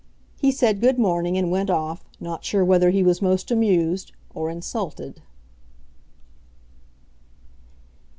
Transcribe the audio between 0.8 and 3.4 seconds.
good morning and went off, not sure whether he was